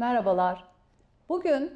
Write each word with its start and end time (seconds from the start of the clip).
Merhabalar. 0.00 0.64
Bugün 1.28 1.72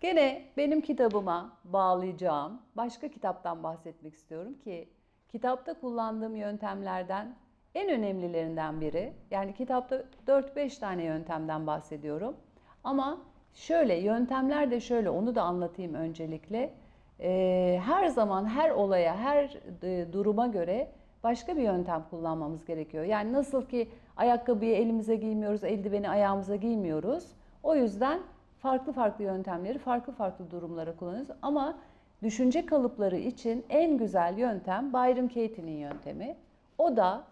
gene 0.00 0.42
benim 0.56 0.80
kitabıma 0.80 1.52
bağlayacağım 1.64 2.62
başka 2.76 3.08
kitaptan 3.08 3.62
bahsetmek 3.62 4.14
istiyorum 4.14 4.54
ki 4.64 4.88
kitapta 5.28 5.80
kullandığım 5.80 6.36
yöntemlerden 6.36 7.36
en 7.74 7.90
önemlilerinden 7.90 8.80
biri. 8.80 9.12
Yani 9.30 9.54
kitapta 9.54 10.04
4-5 10.26 10.80
tane 10.80 11.04
yöntemden 11.04 11.66
bahsediyorum. 11.66 12.36
Ama 12.84 13.18
şöyle 13.54 13.94
yöntemler 13.94 14.70
de 14.70 14.80
şöyle 14.80 15.10
onu 15.10 15.34
da 15.34 15.42
anlatayım 15.42 15.94
öncelikle. 15.94 16.74
Ee, 17.20 17.80
her 17.84 18.08
zaman 18.08 18.44
her 18.44 18.70
olaya, 18.70 19.16
her 19.16 19.58
e, 19.82 20.12
duruma 20.12 20.46
göre 20.46 20.92
başka 21.24 21.56
bir 21.56 21.62
yöntem 21.62 22.04
kullanmamız 22.10 22.64
gerekiyor. 22.64 23.04
Yani 23.04 23.32
nasıl 23.32 23.66
ki 23.66 23.88
ayakkabıyı 24.16 24.76
elimize 24.76 25.16
giymiyoruz, 25.16 25.64
eldiveni 25.64 26.10
ayağımıza 26.10 26.56
giymiyoruz. 26.56 27.36
O 27.66 27.74
yüzden 27.74 28.20
farklı 28.58 28.92
farklı 28.92 29.24
yöntemleri 29.24 29.78
farklı 29.78 30.12
farklı 30.12 30.50
durumlara 30.50 30.96
kullanıyoruz. 30.96 31.30
Ama 31.42 31.78
düşünce 32.22 32.66
kalıpları 32.66 33.16
için 33.16 33.64
en 33.68 33.98
güzel 33.98 34.38
yöntem 34.38 34.92
Byron 34.92 35.28
Katie'nin 35.28 35.78
yöntemi. 35.78 36.36
O 36.78 36.96
da 36.96 37.24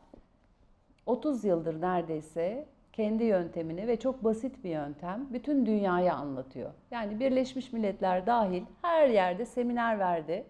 30 1.06 1.44
yıldır 1.44 1.80
neredeyse 1.80 2.66
kendi 2.92 3.24
yöntemini 3.24 3.86
ve 3.86 3.96
çok 3.98 4.24
basit 4.24 4.64
bir 4.64 4.70
yöntem 4.70 5.26
bütün 5.32 5.66
dünyaya 5.66 6.14
anlatıyor. 6.14 6.70
Yani 6.90 7.20
Birleşmiş 7.20 7.72
Milletler 7.72 8.26
dahil 8.26 8.62
her 8.82 9.08
yerde 9.08 9.46
seminer 9.46 9.98
verdi 9.98 10.44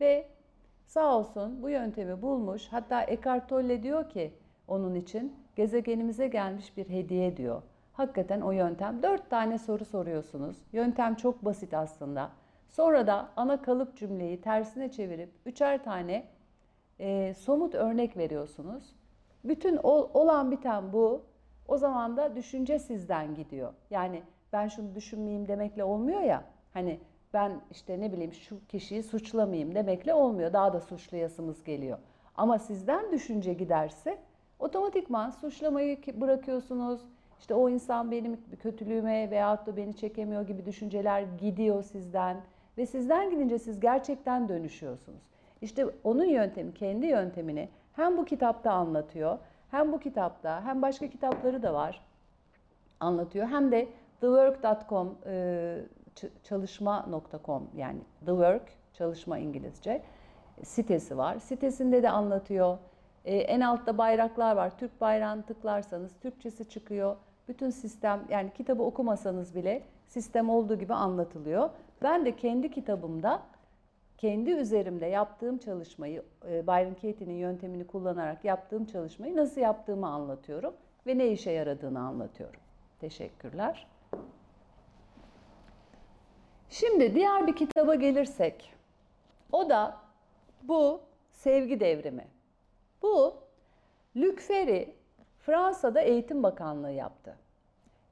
ve 0.00 0.26
sağ 0.86 1.18
olsun 1.18 1.62
bu 1.62 1.70
yöntemi 1.70 2.22
bulmuş. 2.22 2.68
Hatta 2.70 3.04
Eckhart 3.04 3.48
Tolle 3.48 3.82
diyor 3.82 4.10
ki 4.10 4.32
onun 4.68 4.94
için 4.94 5.36
gezegenimize 5.56 6.28
gelmiş 6.28 6.76
bir 6.76 6.88
hediye 6.88 7.36
diyor. 7.36 7.62
Hakikaten 7.92 8.40
o 8.40 8.52
yöntem. 8.52 9.02
Dört 9.02 9.30
tane 9.30 9.58
soru 9.58 9.84
soruyorsunuz. 9.84 10.56
Yöntem 10.72 11.14
çok 11.14 11.44
basit 11.44 11.74
aslında. 11.74 12.30
Sonra 12.68 13.06
da 13.06 13.28
ana 13.36 13.62
kalıp 13.62 13.96
cümleyi 13.96 14.40
tersine 14.40 14.92
çevirip 14.92 15.30
üçer 15.46 15.84
tane 15.84 16.24
e, 17.00 17.34
somut 17.34 17.74
örnek 17.74 18.16
veriyorsunuz. 18.16 18.84
Bütün 19.44 19.76
ol, 19.76 20.08
olan 20.14 20.50
biten 20.50 20.92
bu. 20.92 21.22
O 21.68 21.76
zaman 21.76 22.16
da 22.16 22.36
düşünce 22.36 22.78
sizden 22.78 23.34
gidiyor. 23.34 23.72
Yani 23.90 24.22
ben 24.52 24.68
şunu 24.68 24.94
düşünmeyeyim 24.94 25.48
demekle 25.48 25.84
olmuyor 25.84 26.20
ya. 26.20 26.44
Hani 26.72 27.00
ben 27.34 27.60
işte 27.70 28.00
ne 28.00 28.12
bileyim 28.12 28.32
şu 28.32 28.66
kişiyi 28.66 29.02
suçlamayayım 29.02 29.74
demekle 29.74 30.14
olmuyor. 30.14 30.52
Daha 30.52 30.72
da 30.72 30.80
suçlayasımız 30.80 31.64
geliyor. 31.64 31.98
Ama 32.36 32.58
sizden 32.58 33.12
düşünce 33.12 33.52
giderse 33.52 34.18
otomatikman 34.58 35.30
suçlamayı 35.30 35.98
bırakıyorsunuz. 36.20 37.00
İşte 37.42 37.54
o 37.54 37.68
insan 37.68 38.10
benim 38.10 38.40
kötülüğüme 38.60 39.30
veyahut 39.30 39.66
da 39.66 39.76
beni 39.76 39.96
çekemiyor 39.96 40.42
gibi 40.42 40.66
düşünceler 40.66 41.22
gidiyor 41.22 41.82
sizden. 41.82 42.36
Ve 42.78 42.86
sizden 42.86 43.30
gidince 43.30 43.58
siz 43.58 43.80
gerçekten 43.80 44.48
dönüşüyorsunuz. 44.48 45.22
İşte 45.62 45.86
onun 46.04 46.24
yöntemi, 46.24 46.74
kendi 46.74 47.06
yöntemini 47.06 47.68
hem 47.92 48.16
bu 48.16 48.24
kitapta 48.24 48.72
anlatıyor, 48.72 49.38
hem 49.70 49.92
bu 49.92 49.98
kitapta, 49.98 50.64
hem 50.64 50.82
başka 50.82 51.08
kitapları 51.10 51.62
da 51.62 51.74
var 51.74 52.04
anlatıyor. 53.00 53.46
Hem 53.46 53.72
de 53.72 53.88
thework.com 54.20 55.18
çalışma.com 56.42 57.70
yani 57.76 58.00
the 58.20 58.26
work 58.26 58.72
çalışma 58.92 59.38
İngilizce 59.38 60.02
sitesi 60.62 61.18
var. 61.18 61.38
Sitesinde 61.38 62.02
de 62.02 62.10
anlatıyor. 62.10 62.78
En 63.24 63.60
altta 63.60 63.98
bayraklar 63.98 64.56
var. 64.56 64.78
Türk 64.78 65.00
bayrağını 65.00 65.42
tıklarsanız 65.42 66.12
Türkçesi 66.20 66.68
çıkıyor. 66.68 67.16
Bütün 67.48 67.70
sistem 67.70 68.24
yani 68.30 68.50
kitabı 68.52 68.82
okumasanız 68.82 69.54
bile 69.54 69.82
sistem 70.06 70.50
olduğu 70.50 70.78
gibi 70.78 70.94
anlatılıyor. 70.94 71.70
Ben 72.02 72.24
de 72.24 72.36
kendi 72.36 72.70
kitabımda 72.70 73.42
kendi 74.18 74.50
üzerimde 74.50 75.06
yaptığım 75.06 75.58
çalışmayı, 75.58 76.22
Byron 76.44 76.94
Katie'nin 76.94 77.34
yöntemini 77.34 77.86
kullanarak 77.86 78.44
yaptığım 78.44 78.84
çalışmayı 78.84 79.36
nasıl 79.36 79.60
yaptığımı 79.60 80.06
anlatıyorum 80.06 80.74
ve 81.06 81.18
ne 81.18 81.28
işe 81.28 81.50
yaradığını 81.50 82.00
anlatıyorum. 82.00 82.60
Teşekkürler. 83.00 83.86
Şimdi 86.70 87.14
diğer 87.14 87.46
bir 87.46 87.56
kitaba 87.56 87.94
gelirsek, 87.94 88.74
o 89.52 89.68
da 89.68 89.96
bu 90.62 91.00
sevgi 91.30 91.80
devrimi. 91.80 92.26
Bu 93.02 93.34
Luc 94.16 94.40
Ferry 94.40 94.94
Fransa'da 95.42 96.00
Eğitim 96.00 96.42
Bakanlığı 96.42 96.90
yaptı. 96.90 97.36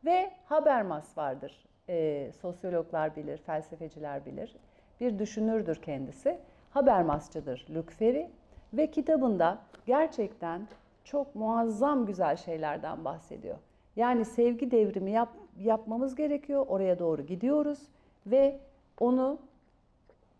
Ve 0.04 0.32
Habermas 0.44 1.18
vardır. 1.18 1.66
E, 1.88 2.30
sosyologlar 2.40 3.16
bilir, 3.16 3.38
felsefeciler 3.38 4.26
bilir. 4.26 4.56
Bir 5.00 5.18
düşünürdür 5.18 5.76
kendisi. 5.82 6.38
Habermasçıdır 6.70 7.66
Luc 7.74 7.90
Ferry. 7.90 8.30
Ve 8.72 8.90
kitabında 8.90 9.58
gerçekten 9.86 10.68
çok 11.04 11.34
muazzam 11.34 12.06
güzel 12.06 12.36
şeylerden 12.36 13.04
bahsediyor. 13.04 13.56
Yani 13.96 14.24
sevgi 14.24 14.70
devrimi 14.70 15.10
yap, 15.10 15.28
yapmamız 15.58 16.14
gerekiyor. 16.14 16.66
Oraya 16.68 16.98
doğru 16.98 17.22
gidiyoruz. 17.22 17.78
Ve 18.26 18.60
onu 19.00 19.38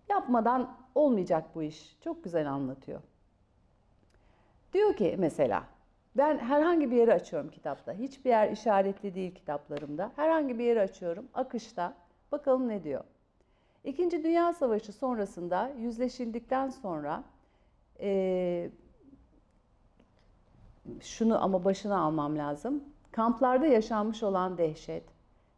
yapmadan 0.09 0.77
olmayacak 0.95 1.45
bu 1.55 1.63
iş. 1.63 1.97
Çok 2.01 2.25
güzel 2.25 2.51
anlatıyor. 2.51 3.01
Diyor 4.73 4.97
ki 4.97 5.17
mesela 5.19 5.65
ben 6.17 6.39
herhangi 6.39 6.91
bir 6.91 6.97
yeri 6.97 7.15
açıyorum 7.15 7.51
kitapta. 7.51 7.93
Hiçbir 7.93 8.31
yer 8.31 8.51
işaretli 8.51 9.15
değil 9.15 9.35
kitaplarımda. 9.35 10.13
Herhangi 10.17 10.59
bir 10.59 10.65
yeri 10.65 10.81
açıyorum. 10.81 11.29
Akışta. 11.35 11.95
Bakalım 12.33 12.69
ne 12.69 12.85
diyor. 12.85 13.05
İkinci 13.85 14.25
Dünya 14.25 14.53
Savaşı 14.53 14.93
sonrasında 14.93 15.71
yüzleşildikten 15.79 16.69
sonra 16.69 17.25
e, 18.01 18.71
şunu 21.01 21.45
ama 21.45 21.65
başına 21.65 21.99
almam 21.99 22.39
lazım. 22.39 22.85
Kamplarda 23.13 23.67
yaşanmış 23.67 24.23
olan 24.23 24.59
dehşet 24.59 25.05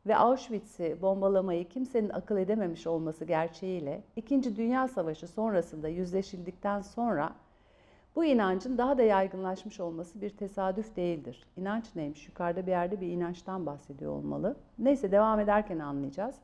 ve 0.06 0.16
Auschwitz'i 0.16 1.02
bombalamayı 1.02 1.68
kimsenin 1.68 2.08
akıl 2.08 2.36
edememiş 2.36 2.86
olması 2.86 3.24
gerçeğiyle 3.24 4.02
İkinci 4.16 4.56
Dünya 4.56 4.88
Savaşı 4.88 5.28
sonrasında 5.28 5.88
yüzleşildikten 5.88 6.80
sonra 6.80 7.32
bu 8.16 8.24
inancın 8.24 8.78
daha 8.78 8.98
da 8.98 9.02
yaygınlaşmış 9.02 9.80
olması 9.80 10.20
bir 10.20 10.30
tesadüf 10.30 10.96
değildir. 10.96 11.46
İnanç 11.56 11.96
neymiş? 11.96 12.28
Yukarıda 12.28 12.66
bir 12.66 12.70
yerde 12.70 13.00
bir 13.00 13.08
inançtan 13.08 13.66
bahsediyor 13.66 14.12
olmalı. 14.12 14.56
Neyse 14.78 15.12
devam 15.12 15.40
ederken 15.40 15.78
anlayacağız. 15.78 16.36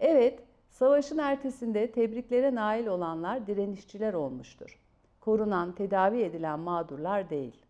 Evet, 0.00 0.42
savaşın 0.68 1.18
ertesinde 1.18 1.90
tebriklere 1.92 2.54
nail 2.54 2.86
olanlar 2.86 3.46
direnişçiler 3.46 4.14
olmuştur. 4.14 4.78
Korunan, 5.20 5.72
tedavi 5.72 6.22
edilen 6.22 6.58
mağdurlar 6.58 7.30
değil. 7.30 7.62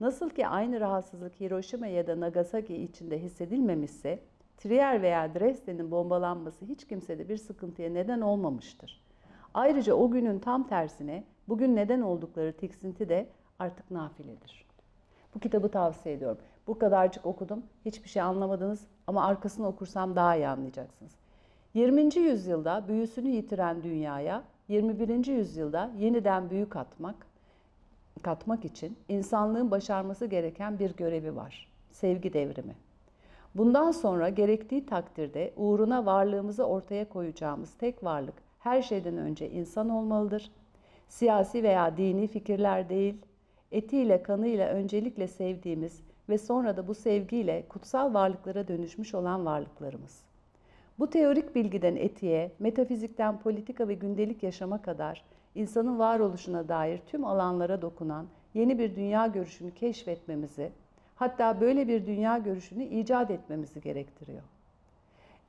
Nasıl 0.00 0.30
ki 0.30 0.46
aynı 0.46 0.80
rahatsızlık 0.80 1.40
Hiroşima 1.40 1.86
ya 1.86 2.06
da 2.06 2.20
Nagasaki 2.20 2.76
içinde 2.76 3.18
hissedilmemişse, 3.18 4.18
Trier 4.56 5.02
veya 5.02 5.34
Dresden'in 5.34 5.90
bombalanması 5.90 6.64
hiç 6.64 6.86
kimsede 6.86 7.28
bir 7.28 7.36
sıkıntıya 7.36 7.90
neden 7.90 8.20
olmamıştır. 8.20 9.09
Ayrıca 9.54 9.94
o 9.94 10.10
günün 10.10 10.38
tam 10.38 10.68
tersine 10.68 11.24
bugün 11.48 11.76
neden 11.76 12.00
oldukları 12.00 12.52
tiksinti 12.52 13.08
de 13.08 13.28
artık 13.58 13.90
nafiledir. 13.90 14.66
Bu 15.34 15.38
kitabı 15.40 15.68
tavsiye 15.68 16.14
ediyorum. 16.14 16.38
Bu 16.66 16.78
kadarcık 16.78 17.26
okudum, 17.26 17.62
hiçbir 17.84 18.08
şey 18.08 18.22
anlamadınız 18.22 18.86
ama 19.06 19.24
arkasını 19.24 19.66
okursam 19.66 20.16
daha 20.16 20.36
iyi 20.36 20.48
anlayacaksınız. 20.48 21.12
20. 21.74 22.16
yüzyılda 22.16 22.84
büyüsünü 22.88 23.28
yitiren 23.28 23.82
dünyaya 23.82 24.42
21. 24.68 25.26
yüzyılda 25.26 25.90
yeniden 25.98 26.50
büyü 26.50 26.68
katmak, 26.68 27.26
katmak 28.22 28.64
için 28.64 28.96
insanlığın 29.08 29.70
başarması 29.70 30.26
gereken 30.26 30.78
bir 30.78 30.96
görevi 30.96 31.36
var. 31.36 31.68
Sevgi 31.90 32.32
devrimi. 32.32 32.74
Bundan 33.54 33.90
sonra 33.90 34.28
gerektiği 34.28 34.86
takdirde 34.86 35.52
uğruna 35.56 36.06
varlığımızı 36.06 36.64
ortaya 36.64 37.08
koyacağımız 37.08 37.74
tek 37.74 38.04
varlık 38.04 38.49
her 38.60 38.82
şeyden 38.82 39.16
önce 39.16 39.50
insan 39.50 39.88
olmalıdır. 39.88 40.50
Siyasi 41.08 41.62
veya 41.62 41.96
dini 41.96 42.26
fikirler 42.26 42.88
değil, 42.88 43.14
etiyle 43.72 44.22
kanıyla 44.22 44.68
öncelikle 44.68 45.28
sevdiğimiz 45.28 46.00
ve 46.28 46.38
sonra 46.38 46.76
da 46.76 46.88
bu 46.88 46.94
sevgiyle 46.94 47.64
kutsal 47.68 48.14
varlıklara 48.14 48.68
dönüşmüş 48.68 49.14
olan 49.14 49.46
varlıklarımız. 49.46 50.22
Bu 50.98 51.10
teorik 51.10 51.54
bilgiden 51.54 51.96
etiğe, 51.96 52.52
metafizikten 52.58 53.38
politika 53.38 53.88
ve 53.88 53.94
gündelik 53.94 54.42
yaşama 54.42 54.82
kadar 54.82 55.24
insanın 55.54 55.98
varoluşuna 55.98 56.68
dair 56.68 56.98
tüm 57.06 57.24
alanlara 57.24 57.82
dokunan 57.82 58.26
yeni 58.54 58.78
bir 58.78 58.96
dünya 58.96 59.26
görüşünü 59.26 59.74
keşfetmemizi, 59.74 60.70
hatta 61.16 61.60
böyle 61.60 61.88
bir 61.88 62.06
dünya 62.06 62.38
görüşünü 62.38 62.84
icat 62.84 63.30
etmemizi 63.30 63.80
gerektiriyor. 63.80 64.42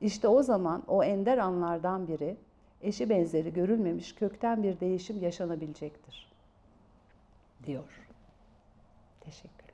İşte 0.00 0.28
o 0.28 0.42
zaman 0.42 0.82
o 0.88 1.04
ender 1.04 1.38
anlardan 1.38 2.08
biri 2.08 2.36
eşi 2.82 3.08
benzeri 3.08 3.52
görülmemiş 3.52 4.14
kökten 4.14 4.62
bir 4.62 4.80
değişim 4.80 5.22
yaşanabilecektir. 5.22 6.32
diyor. 7.66 8.08
Teşekkür 9.20 9.71